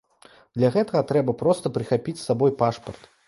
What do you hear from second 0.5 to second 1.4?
Для гэтага трэба